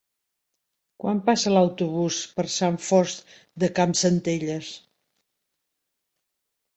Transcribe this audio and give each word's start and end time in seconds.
Quan 1.01 1.19
passa 1.25 1.51
l'autobús 1.55 2.15
per 2.37 2.45
Sant 2.53 2.79
Fost 2.85 3.35
de 3.65 3.69
Campsentelles? 3.81 4.71